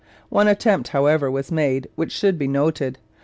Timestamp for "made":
1.51-1.87